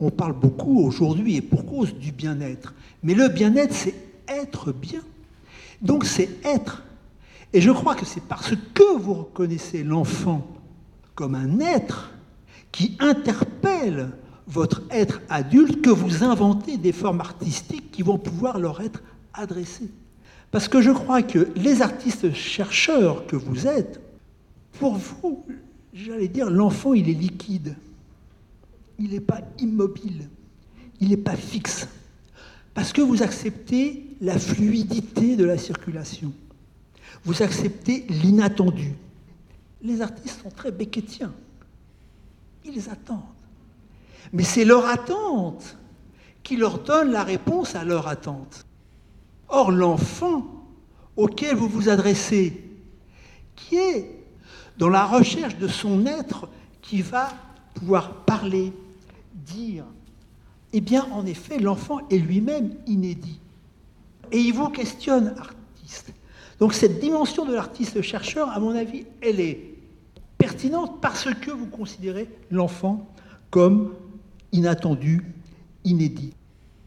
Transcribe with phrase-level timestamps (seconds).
[0.00, 2.74] on parle beaucoup aujourd'hui et pour cause du bien-être.
[3.02, 3.94] Mais le bien-être, c'est
[4.28, 5.00] être bien.
[5.80, 6.82] Donc c'est être.
[7.52, 10.46] Et je crois que c'est parce que vous reconnaissez l'enfant
[11.14, 12.10] comme un être
[12.72, 14.10] qui interpelle
[14.46, 19.02] votre être adulte que vous inventez des formes artistiques qui vont pouvoir leur être
[19.32, 19.90] adressées.
[20.50, 24.00] Parce que je crois que les artistes chercheurs que vous êtes,
[24.78, 25.44] pour vous,
[25.92, 27.74] j'allais dire, l'enfant, il est liquide.
[28.98, 30.28] Il n'est pas immobile.
[31.00, 31.88] Il n'est pas fixe.
[32.74, 36.32] Parce que vous acceptez la fluidité de la circulation.
[37.24, 38.94] Vous acceptez l'inattendu.
[39.82, 41.32] Les artistes sont très béquetiens.
[42.64, 43.20] Ils attendent.
[44.32, 45.76] Mais c'est leur attente
[46.42, 48.66] qui leur donne la réponse à leur attente.
[49.48, 50.66] Or, l'enfant
[51.16, 52.62] auquel vous vous adressez,
[53.54, 54.24] qui est
[54.78, 56.48] dans la recherche de son être,
[56.82, 57.30] qui va
[57.74, 58.72] pouvoir parler,
[59.44, 59.84] dire,
[60.72, 63.40] eh bien, en effet, l'enfant est lui-même inédit.
[64.32, 66.12] Et il vous questionne, artiste.
[66.58, 69.74] Donc cette dimension de l'artiste-chercheur, à mon avis, elle est
[70.38, 73.06] pertinente parce que vous considérez l'enfant
[73.50, 73.94] comme
[74.52, 75.22] inattendu,
[75.84, 76.32] inédit.